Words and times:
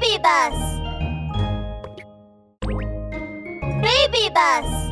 Baby 0.00 0.18
Bus! 0.22 0.80
Baby 3.82 4.30
Bus! 4.32 4.90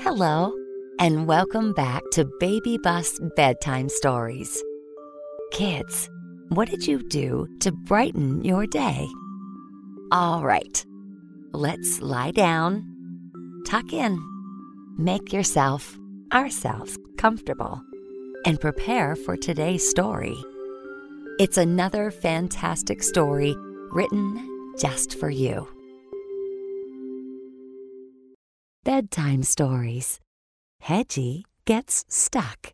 Hello, 0.00 0.52
and 1.00 1.26
welcome 1.26 1.72
back 1.72 2.02
to 2.12 2.30
Baby 2.38 2.76
Bus 2.82 3.18
Bedtime 3.34 3.88
Stories. 3.88 4.62
Kids, 5.52 6.10
what 6.50 6.68
did 6.68 6.86
you 6.86 7.02
do 7.08 7.48
to 7.60 7.72
brighten 7.72 8.44
your 8.44 8.66
day? 8.66 9.06
All 10.12 10.44
right, 10.44 10.84
let's 11.52 12.02
lie 12.02 12.32
down, 12.32 12.84
tuck 13.66 13.94
in, 13.94 14.20
make 14.98 15.32
yourself, 15.32 15.96
ourselves, 16.34 16.98
comfortable, 17.16 17.80
and 18.44 18.60
prepare 18.60 19.16
for 19.16 19.34
today's 19.34 19.88
story. 19.88 20.36
It's 21.38 21.58
another 21.58 22.10
fantastic 22.10 23.02
story 23.02 23.54
written 23.90 24.72
just 24.78 25.20
for 25.20 25.28
you. 25.28 25.68
Bedtime 28.84 29.42
Stories 29.42 30.18
Hedgy 30.80 31.44
Gets 31.66 32.06
Stuck. 32.08 32.72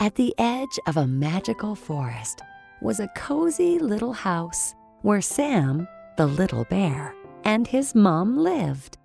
At 0.00 0.14
the 0.14 0.34
edge 0.38 0.78
of 0.86 0.96
a 0.96 1.06
magical 1.06 1.74
forest 1.74 2.40
was 2.80 2.98
a 2.98 3.08
cozy 3.08 3.78
little 3.78 4.14
house 4.14 4.72
where 5.02 5.20
Sam, 5.20 5.86
the 6.16 6.26
little 6.26 6.64
bear, 6.64 7.14
and 7.44 7.66
his 7.66 7.94
mom 7.94 8.38
lived. 8.38 8.96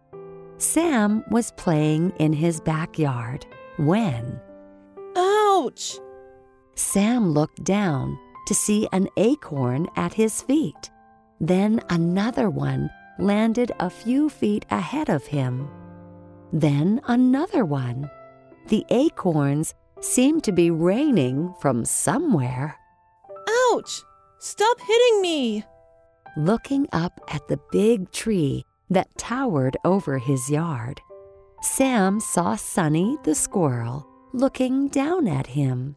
Sam 0.60 1.26
was 1.30 1.52
playing 1.58 2.14
in 2.20 2.32
his 2.32 2.62
backyard 2.62 3.46
when 3.76 4.40
Ouch! 5.18 6.00
Sam 6.78 7.32
looked 7.32 7.64
down 7.64 8.20
to 8.46 8.54
see 8.54 8.88
an 8.94 9.10
acorn 9.18 9.88
at 9.96 10.14
his 10.14 10.44
feet. 10.44 10.92
Then 11.42 11.82
another 11.90 12.52
one 12.52 12.92
landed 13.18 13.72
a 13.80 13.90
few 13.90 14.30
feet 14.30 14.64
ahead 14.70 15.10
of 15.10 15.26
him. 15.26 15.68
Then 16.54 17.02
another 17.08 17.66
one. 17.66 18.10
The 18.68 18.86
acorns 18.92 19.74
seemed 20.02 20.44
to 20.44 20.52
be 20.52 20.70
raining 20.70 21.54
from 21.60 21.84
somewhere. 21.84 22.78
Ouch! 23.74 24.04
Stop 24.38 24.80
hitting 24.80 25.22
me! 25.22 25.66
Looking 26.38 26.88
up 26.94 27.20
at 27.28 27.48
the 27.48 27.60
big 27.72 28.12
tree 28.12 28.64
that 28.92 29.18
towered 29.18 29.78
over 29.84 30.20
his 30.20 30.48
yard, 30.52 31.02
Sam 31.64 32.20
saw 32.20 32.56
Sunny 32.56 33.18
the 33.24 33.34
squirrel 33.34 34.08
looking 34.32 34.90
down 34.90 35.28
at 35.28 35.48
him. 35.48 35.96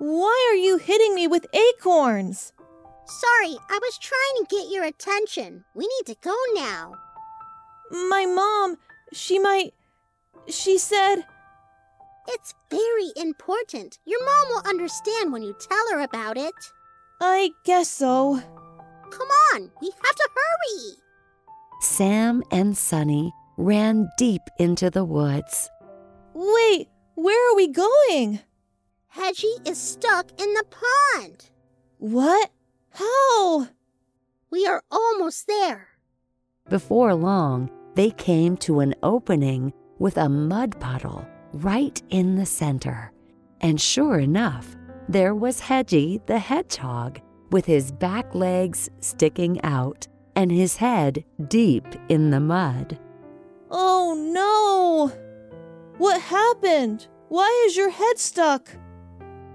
Come! 0.00 0.08
Why 0.08 0.48
are 0.50 0.56
you 0.56 0.78
hitting 0.78 1.14
me 1.14 1.26
with 1.26 1.46
acorns? 1.54 2.52
Sorry, 3.04 3.56
I 3.68 3.78
was 3.82 3.98
trying 3.98 4.46
to 4.46 4.56
get 4.56 4.72
your 4.72 4.84
attention. 4.84 5.64
We 5.74 5.86
need 5.86 6.14
to 6.14 6.20
go 6.22 6.34
now. 6.54 6.94
My 7.90 8.24
mom, 8.26 8.76
she 9.12 9.38
might. 9.38 9.74
She 10.48 10.78
said. 10.78 11.24
It's 12.28 12.54
very 12.70 13.10
important. 13.16 13.98
Your 14.06 14.24
mom 14.24 14.48
will 14.48 14.68
understand 14.70 15.32
when 15.32 15.42
you 15.42 15.56
tell 15.58 15.84
her 15.92 16.00
about 16.00 16.36
it. 16.36 16.54
I 17.20 17.50
guess 17.64 17.88
so. 17.88 18.40
Come 19.10 19.28
on, 19.54 19.70
we 19.82 19.90
have 19.90 20.14
to 20.14 20.28
hurry. 20.34 20.96
Sam 21.80 22.42
and 22.52 22.76
Sunny 22.76 23.32
ran 23.56 24.08
deep 24.16 24.42
into 24.58 24.90
the 24.90 25.04
woods. 25.04 25.68
Wait, 26.34 26.88
where 27.16 27.52
are 27.52 27.56
we 27.56 27.68
going? 27.68 28.40
Hedgy 29.12 29.52
is 29.66 29.76
stuck 29.76 30.30
in 30.40 30.54
the 30.54 30.64
pond. 30.70 31.50
What? 31.98 32.50
How? 32.90 33.66
We 34.50 34.68
are 34.68 34.84
almost 34.88 35.48
there. 35.48 35.88
Before 36.68 37.12
long, 37.14 37.70
they 37.96 38.12
came 38.12 38.56
to 38.58 38.78
an 38.78 38.94
opening 39.02 39.72
with 39.98 40.16
a 40.16 40.28
mud 40.28 40.78
puddle 40.78 41.26
right 41.52 42.00
in 42.10 42.36
the 42.36 42.46
center. 42.46 43.10
And 43.60 43.80
sure 43.80 44.20
enough, 44.20 44.76
there 45.08 45.34
was 45.34 45.58
Hedgy 45.58 46.20
the 46.26 46.38
hedgehog 46.38 47.20
with 47.50 47.64
his 47.64 47.90
back 47.90 48.32
legs 48.32 48.88
sticking 49.00 49.60
out 49.62 50.06
and 50.36 50.52
his 50.52 50.76
head 50.76 51.24
deep 51.48 51.84
in 52.08 52.30
the 52.30 52.38
mud. 52.38 52.96
Oh 53.72 54.14
no! 54.14 55.08
What 55.98 56.20
happened? 56.20 57.08
Why 57.28 57.64
is 57.66 57.76
your 57.76 57.90
head 57.90 58.16
stuck? 58.20 58.70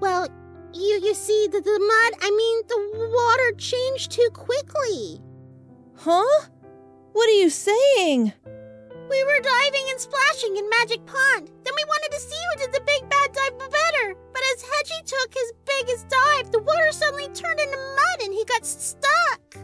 Well, 0.05 0.27
you 0.71 0.99
you 1.01 1.16
see 1.16 1.47
the, 1.51 1.61
the 1.61 1.79
mud, 1.79 2.13
I 2.21 2.29
mean 2.29 2.61
the 2.67 3.09
water 3.09 3.57
changed 3.57 4.11
too 4.11 4.29
quickly. 4.33 5.19
Huh? 5.97 6.45
What 7.13 7.27
are 7.27 7.39
you 7.41 7.49
saying? 7.49 8.31
We 9.09 9.23
were 9.23 9.39
diving 9.41 9.85
and 9.89 9.99
splashing 9.99 10.57
in 10.57 10.69
Magic 10.69 11.03
Pond. 11.07 11.49
Then 11.63 11.73
we 11.75 11.83
wanted 11.88 12.11
to 12.11 12.19
see 12.19 12.38
who 12.38 12.59
did 12.59 12.71
the 12.71 12.85
big 12.85 13.09
bad 13.09 13.33
dive 13.33 13.57
better. 13.57 14.16
But 14.31 14.43
as 14.53 14.61
Hedgy 14.61 15.01
took 15.07 15.33
his 15.33 15.53
biggest 15.66 16.07
dive, 16.07 16.51
the 16.51 16.61
water 16.61 16.91
suddenly 16.91 17.29
turned 17.29 17.59
into 17.59 17.75
mud 17.75 18.25
and 18.25 18.31
he 18.31 18.45
got 18.45 18.63
stuck. 18.63 19.57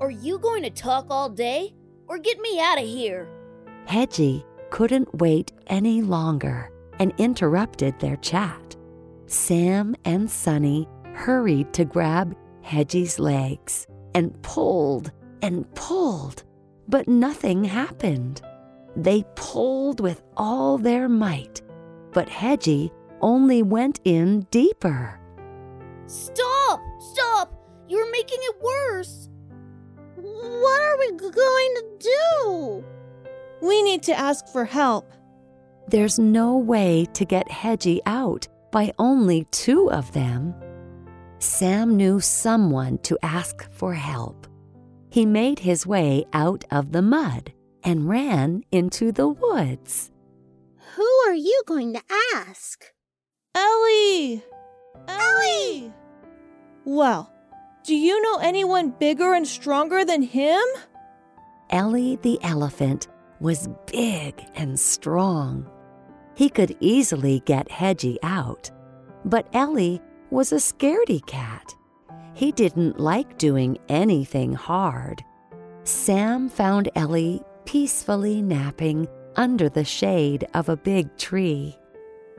Are 0.00 0.10
you 0.10 0.38
going 0.38 0.62
to 0.62 0.70
talk 0.70 1.08
all 1.10 1.28
day? 1.28 1.74
Or 2.08 2.16
get 2.16 2.40
me 2.40 2.60
out 2.60 2.78
of 2.78 2.88
here? 2.88 3.28
Hedgy 3.84 4.42
couldn't 4.70 5.14
wait 5.16 5.52
any 5.66 6.00
longer 6.00 6.72
and 6.98 7.12
interrupted 7.18 8.00
their 8.00 8.16
chat. 8.16 8.58
Sam 9.30 9.94
and 10.04 10.28
Sunny 10.28 10.88
hurried 11.14 11.72
to 11.74 11.84
grab 11.84 12.34
Hedgy's 12.62 13.20
legs 13.20 13.86
and 14.12 14.42
pulled 14.42 15.12
and 15.40 15.72
pulled, 15.76 16.42
but 16.88 17.06
nothing 17.06 17.62
happened. 17.62 18.42
They 18.96 19.24
pulled 19.36 20.00
with 20.00 20.20
all 20.36 20.78
their 20.78 21.08
might, 21.08 21.62
but 22.12 22.28
Hedgy 22.28 22.90
only 23.20 23.62
went 23.62 24.00
in 24.04 24.48
deeper. 24.50 25.20
Stop! 26.06 26.80
Stop! 27.12 27.54
You're 27.88 28.10
making 28.10 28.38
it 28.40 28.56
worse! 28.60 29.28
What 30.16 30.82
are 30.82 30.98
we 30.98 31.12
going 31.12 31.74
to 31.76 31.84
do? 32.00 32.84
We 33.62 33.80
need 33.84 34.02
to 34.04 34.18
ask 34.18 34.48
for 34.48 34.64
help. 34.64 35.12
There's 35.86 36.18
no 36.18 36.56
way 36.56 37.06
to 37.12 37.24
get 37.24 37.48
Hedgy 37.48 38.00
out 38.06 38.48
by 38.70 38.92
only 38.98 39.44
two 39.50 39.90
of 39.90 40.12
them. 40.12 40.54
Sam 41.38 41.96
knew 41.96 42.20
someone 42.20 42.98
to 42.98 43.18
ask 43.22 43.70
for 43.70 43.94
help. 43.94 44.46
He 45.10 45.26
made 45.26 45.58
his 45.58 45.86
way 45.86 46.24
out 46.32 46.64
of 46.70 46.92
the 46.92 47.02
mud 47.02 47.52
and 47.82 48.08
ran 48.08 48.62
into 48.70 49.10
the 49.10 49.28
woods. 49.28 50.10
Who 50.96 51.08
are 51.26 51.34
you 51.34 51.62
going 51.66 51.94
to 51.94 52.02
ask? 52.36 52.84
Ellie! 53.54 54.44
Ellie! 55.08 55.92
Well, 56.84 57.32
do 57.84 57.96
you 57.96 58.20
know 58.22 58.36
anyone 58.36 58.90
bigger 58.90 59.34
and 59.34 59.46
stronger 59.46 60.04
than 60.04 60.22
him? 60.22 60.62
Ellie 61.70 62.18
the 62.22 62.38
elephant 62.42 63.08
was 63.40 63.68
big 63.86 64.44
and 64.54 64.78
strong. 64.78 65.70
He 66.34 66.48
could 66.48 66.76
easily 66.80 67.40
get 67.44 67.70
Hedgy 67.70 68.18
out, 68.22 68.70
but 69.24 69.48
Ellie 69.52 70.00
was 70.30 70.52
a 70.52 70.56
scaredy 70.56 71.24
cat. 71.26 71.74
He 72.34 72.52
didn't 72.52 72.98
like 72.98 73.38
doing 73.38 73.78
anything 73.88 74.52
hard. 74.54 75.22
Sam 75.84 76.48
found 76.48 76.88
Ellie 76.94 77.42
peacefully 77.64 78.40
napping 78.42 79.08
under 79.36 79.68
the 79.68 79.84
shade 79.84 80.46
of 80.54 80.68
a 80.68 80.76
big 80.76 81.16
tree. 81.16 81.76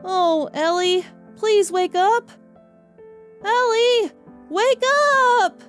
Oh, 0.04 0.50
Ellie, 0.54 1.06
please 1.36 1.72
wake 1.72 1.96
up. 1.96 2.32
Ellie, 3.44 4.12
wake 4.50 4.84
up! 5.40 5.62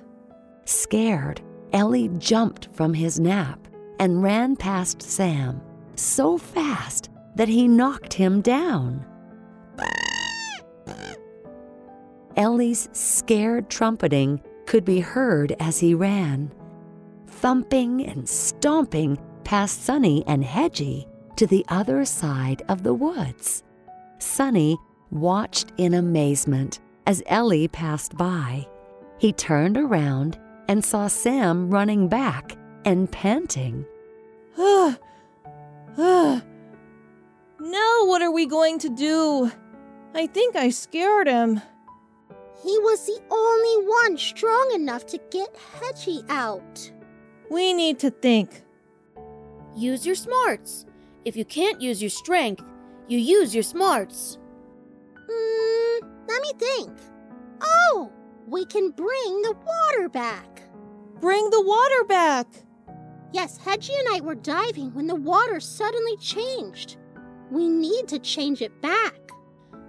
Scared, 0.65 1.41
Ellie 1.71 2.09
jumped 2.17 2.69
from 2.73 2.93
his 2.93 3.19
nap 3.19 3.67
and 3.99 4.23
ran 4.23 4.55
past 4.55 5.01
Sam 5.01 5.61
so 5.95 6.37
fast 6.37 7.09
that 7.35 7.47
he 7.47 7.67
knocked 7.67 8.13
him 8.13 8.41
down. 8.41 9.05
Ellie's 12.35 12.89
scared 12.93 13.69
trumpeting 13.69 14.41
could 14.65 14.85
be 14.85 14.99
heard 14.99 15.55
as 15.59 15.79
he 15.79 15.93
ran, 15.93 16.51
thumping 17.27 18.05
and 18.05 18.27
stomping 18.27 19.17
past 19.43 19.83
Sunny 19.83 20.23
and 20.25 20.43
Hedgy 20.43 21.07
to 21.35 21.45
the 21.45 21.65
other 21.67 22.05
side 22.05 22.63
of 22.69 22.81
the 22.83 22.93
woods. 22.93 23.63
Sunny 24.19 24.77
watched 25.11 25.73
in 25.77 25.93
amazement 25.95 26.79
as 27.05 27.21
Ellie 27.27 27.67
passed 27.67 28.15
by. 28.17 28.67
He 29.19 29.31
turned 29.33 29.77
around 29.77 30.39
and 30.67 30.83
saw 30.83 31.07
Sam 31.07 31.69
running 31.69 32.07
back 32.07 32.57
and 32.85 33.11
panting. 33.11 33.85
now, 37.71 38.05
what 38.05 38.21
are 38.21 38.31
we 38.31 38.45
going 38.45 38.79
to 38.79 38.89
do? 38.89 39.51
I 40.13 40.27
think 40.27 40.55
I 40.55 40.69
scared 40.69 41.27
him. 41.27 41.61
He 42.61 42.77
was 42.79 43.05
the 43.05 43.19
only 43.29 43.87
one 43.87 44.17
strong 44.17 44.71
enough 44.73 45.05
to 45.07 45.19
get 45.31 45.55
Hedgy 45.79 46.23
out. 46.29 46.91
We 47.49 47.73
need 47.73 47.99
to 47.99 48.09
think. 48.09 48.63
Use 49.75 50.05
your 50.05 50.15
smarts. 50.15 50.85
If 51.25 51.35
you 51.35 51.45
can't 51.45 51.81
use 51.81 52.01
your 52.01 52.09
strength, 52.09 52.63
you 53.07 53.17
use 53.17 53.53
your 53.53 53.63
smarts. 53.63 54.37
Hmm, 55.29 56.05
let 56.27 56.41
me 56.41 56.51
think. 56.57 56.91
Oh, 57.61 58.11
we 58.47 58.65
can 58.65 58.91
bring 58.91 59.41
the 59.41 59.55
water 59.65 60.09
back. 60.09 60.61
Bring 61.19 61.49
the 61.49 61.61
water 61.61 62.03
back. 62.05 62.47
Yes, 63.31 63.57
Hedgy 63.57 63.93
and 63.97 64.15
I 64.15 64.21
were 64.21 64.35
diving 64.35 64.93
when 64.93 65.07
the 65.07 65.15
water 65.15 65.59
suddenly 65.59 66.17
changed. 66.17 66.97
We 67.53 67.69
need 67.69 68.07
to 68.07 68.17
change 68.17 68.63
it 68.63 68.81
back. 68.81 69.13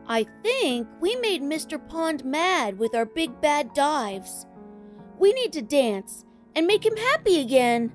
I 0.06 0.26
think 0.42 0.86
we 1.00 1.16
made 1.16 1.40
Mr. 1.40 1.80
Pond 1.88 2.22
mad 2.22 2.78
with 2.78 2.94
our 2.94 3.06
big 3.06 3.40
bad 3.40 3.72
dives. 3.72 4.44
We 5.18 5.32
need 5.32 5.54
to 5.54 5.62
dance 5.62 6.26
and 6.54 6.66
make 6.66 6.84
him 6.84 6.94
happy 6.94 7.40
again. 7.40 7.90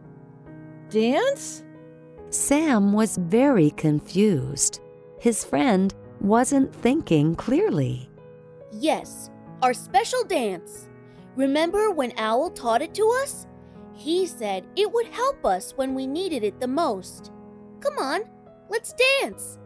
Dance? 0.90 1.64
Sam 2.32 2.94
was 2.94 3.18
very 3.18 3.70
confused. 3.70 4.82
His 5.20 5.46
friend 5.46 5.94
wasn't 6.20 6.74
thinking 6.74 7.36
clearly. 7.36 8.10
Yes, 8.72 9.30
our 9.62 9.76
special 9.76 10.24
dance. 10.24 10.90
Remember 11.36 11.92
when 11.92 12.14
Owl 12.18 12.50
taught 12.50 12.82
it 12.82 12.96
to 12.96 13.08
us? 13.22 13.46
He 13.94 14.26
said 14.26 14.66
it 14.76 14.92
would 14.92 15.10
help 15.10 15.46
us 15.46 15.74
when 15.76 15.94
we 15.94 16.08
needed 16.08 16.44
it 16.44 16.60
the 16.60 16.68
most. 16.68 17.32
Come 17.82 18.00
on, 18.00 18.22
let's 18.70 18.94
dance. 19.22 19.60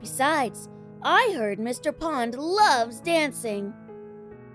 Besides, 0.00 0.68
I 1.02 1.34
heard 1.36 1.58
Mr. 1.58 1.96
Pond 1.96 2.34
loves 2.34 3.00
dancing. 3.00 3.72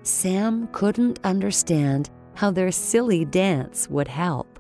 Sam 0.04 0.68
couldn't 0.72 1.20
understand 1.24 2.10
how 2.36 2.52
their 2.52 2.72
silly 2.72 3.26
dance 3.26 3.90
would 3.90 4.08
help, 4.08 4.60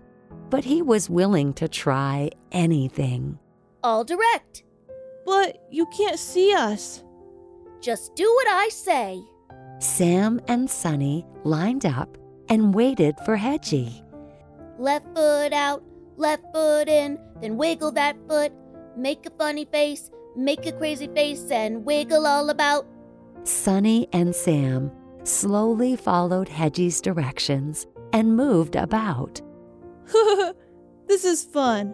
but 0.49 0.65
he 0.65 0.81
was 0.81 1.09
willing 1.09 1.53
to 1.53 1.67
try 1.67 2.29
anything. 2.51 3.39
All 3.83 4.03
direct. 4.03 4.63
But 5.25 5.63
you 5.71 5.85
can't 5.95 6.19
see 6.19 6.53
us. 6.53 7.03
Just 7.81 8.15
do 8.15 8.25
what 8.25 8.47
I 8.47 8.69
say. 8.69 9.21
Sam 9.79 10.41
and 10.47 10.69
Sunny 10.69 11.25
lined 11.43 11.85
up 11.85 12.17
and 12.49 12.73
waited 12.73 13.15
for 13.25 13.37
Hedgy. 13.37 14.03
Left 14.77 15.05
foot 15.15 15.53
out, 15.53 15.83
left 16.17 16.43
foot 16.53 16.89
in, 16.89 17.17
then 17.41 17.57
wiggle 17.57 17.91
that 17.93 18.17
foot. 18.27 18.51
Make 18.97 19.25
a 19.25 19.31
funny 19.31 19.65
face, 19.65 20.11
make 20.35 20.65
a 20.65 20.71
crazy 20.71 21.07
face, 21.07 21.49
and 21.51 21.85
wiggle 21.85 22.25
all 22.27 22.49
about. 22.49 22.85
Sunny 23.43 24.07
and 24.13 24.35
Sam 24.35 24.91
slowly 25.23 25.95
followed 25.95 26.47
Hedgy's 26.47 27.01
directions 27.01 27.87
and 28.13 28.35
moved 28.35 28.75
about. 28.75 29.41
this 31.07 31.23
is 31.25 31.43
fun. 31.43 31.93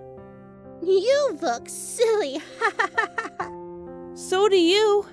You 0.81 1.37
look 1.41 1.67
silly. 1.69 2.39
So 4.15 4.47
do 4.47 4.55
you. 4.57 5.05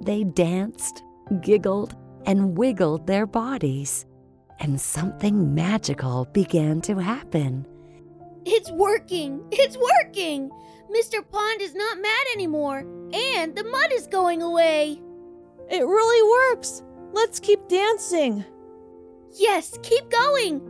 They 0.00 0.24
danced, 0.24 1.04
giggled, 1.42 1.94
and 2.24 2.56
wiggled 2.56 3.06
their 3.06 3.26
bodies, 3.26 4.06
and 4.58 4.80
something 4.80 5.54
magical 5.54 6.24
began 6.32 6.80
to 6.82 6.96
happen. 6.96 7.66
It's 8.44 8.70
working! 8.70 9.44
It's 9.50 9.76
working! 9.76 10.50
Mr. 10.90 11.26
Pond 11.28 11.60
is 11.60 11.74
not 11.74 12.00
mad 12.00 12.26
anymore, 12.34 12.80
and 13.12 13.54
the 13.54 13.64
mud 13.64 13.92
is 13.92 14.06
going 14.06 14.42
away. 14.42 15.00
It 15.70 15.82
really 15.86 16.54
works. 16.56 16.82
Let's 17.12 17.40
keep 17.40 17.68
dancing. 17.68 18.44
Yes, 19.34 19.78
keep 19.82 20.10
going. 20.10 20.60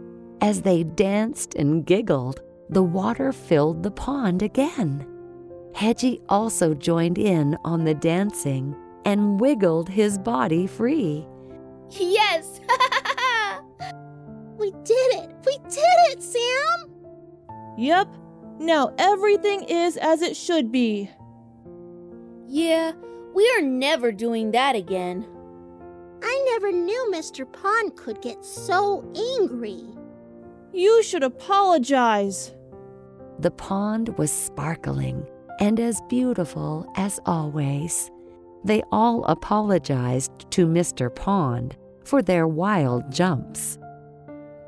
As 0.41 0.63
they 0.63 0.83
danced 0.85 1.55
and 1.55 1.85
giggled, 1.85 2.41
the 2.69 2.83
water 2.83 3.33
filled 3.33 3.83
the 3.83 3.91
pond 3.91 4.43
again. 4.43 5.07
Hedgy 5.75 6.21
also 6.29 6.75
joined 6.75 7.19
in 7.19 7.57
on 7.65 7.85
the 7.85 7.95
dancing 7.95 8.77
and 9.05 9.41
wiggled 9.41 9.89
his 9.89 10.19
body 10.19 10.67
free. 10.67 11.27
Yes! 11.91 12.61
we 14.59 14.71
did 14.85 15.15
it! 15.15 15.31
We 15.45 15.59
did 15.69 15.99
it, 16.11 16.23
Sam! 16.23 16.52
Yep. 17.79 18.09
Now 18.59 18.93
everything 18.99 19.65
is 19.65 19.97
as 19.97 20.23
it 20.23 20.37
should 20.37 20.71
be. 20.71 21.11
yeah, 22.47 22.93
we 23.35 23.51
are 23.57 23.63
never 23.63 24.13
doing 24.13 24.51
that 24.53 24.77
again. 24.77 25.27
I 26.23 26.45
never 26.51 26.71
knew 26.71 27.11
Mr. 27.13 27.51
Pond 27.51 27.97
could 27.97 28.21
get 28.21 28.45
so 28.45 29.03
angry. 29.41 29.83
You 30.73 31.03
should 31.03 31.23
apologize. 31.25 32.53
The 33.39 33.51
pond 33.51 34.17
was 34.19 34.31
sparkling 34.31 35.27
and 35.61 35.81
as 35.81 36.01
beautiful 36.09 36.87
as 36.97 37.19
always. 37.27 38.11
They 38.65 38.83
all 38.93 39.25
apologized 39.25 40.51
to 40.53 40.67
Mr. 40.67 41.13
Pond 41.13 41.77
for 42.05 42.23
their 42.23 42.47
wild 42.47 43.11
jumps. 43.11 43.79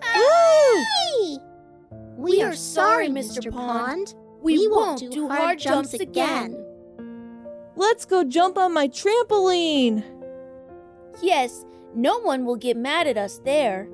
Hey! 0.02 0.84
We 2.24 2.40
are 2.40 2.54
sorry, 2.54 3.08
Mr. 3.08 3.52
Pond. 3.52 4.14
We, 4.40 4.66
won't, 4.66 5.12
do 5.12 5.28
hard 5.28 5.58
jumps 5.58 5.92
again. 5.92 6.56
Let's 7.76 8.06
go 8.06 8.24
jump 8.24 8.56
on 8.56 8.72
my 8.72 8.88
trampoline. 8.88 10.02
Yes, 11.20 11.66
no 11.94 12.18
one 12.20 12.46
will 12.46 12.56
get 12.56 12.78
mad 12.78 13.06
at 13.06 13.18
us 13.18 13.40
there. 13.44 13.88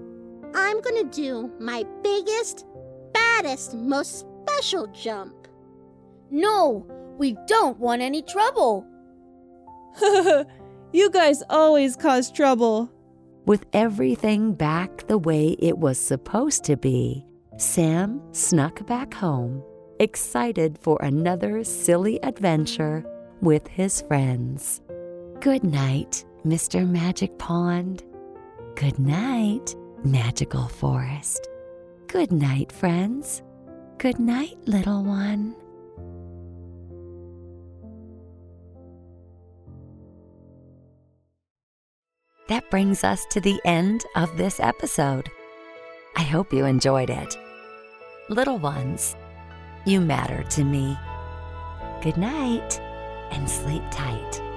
I'm 0.54 0.80
gonna 0.80 1.04
do 1.04 1.50
my 1.58 1.84
biggest, 2.04 2.66
baddest, 3.12 3.74
most 3.74 4.26
special 4.46 4.86
jump. 4.88 5.48
No, 6.30 6.86
we 7.18 7.36
don't 7.48 7.80
want 7.80 8.00
any 8.00 8.22
trouble. 8.22 8.86
you 10.92 11.10
guys 11.10 11.42
always 11.50 11.96
cause 11.96 12.30
trouble. 12.30 12.92
With 13.44 13.66
everything 13.72 14.54
back 14.54 15.08
the 15.08 15.18
way 15.18 15.56
it 15.58 15.78
was 15.78 15.98
supposed 15.98 16.62
to 16.64 16.76
be, 16.76 17.26
Sam 17.60 18.22
snuck 18.32 18.86
back 18.86 19.12
home, 19.12 19.62
excited 19.98 20.78
for 20.80 20.98
another 21.02 21.62
silly 21.62 22.18
adventure 22.22 23.04
with 23.42 23.66
his 23.68 24.00
friends. 24.00 24.80
Good 25.40 25.62
night, 25.62 26.24
Mr. 26.46 26.88
Magic 26.88 27.36
Pond. 27.36 28.02
Good 28.76 28.98
night, 28.98 29.76
Magical 30.02 30.68
Forest. 30.68 31.50
Good 32.06 32.32
night, 32.32 32.72
friends. 32.72 33.42
Good 33.98 34.18
night, 34.18 34.56
little 34.64 35.04
one. 35.04 35.54
That 42.48 42.70
brings 42.70 43.04
us 43.04 43.26
to 43.32 43.40
the 43.42 43.60
end 43.66 44.06
of 44.16 44.34
this 44.38 44.60
episode. 44.60 45.30
I 46.16 46.22
hope 46.22 46.54
you 46.54 46.64
enjoyed 46.64 47.10
it. 47.10 47.36
Little 48.30 48.58
ones, 48.58 49.16
you 49.84 50.00
matter 50.00 50.44
to 50.50 50.62
me. 50.62 50.96
Good 52.00 52.16
night 52.16 52.78
and 53.32 53.50
sleep 53.50 53.82
tight. 53.90 54.49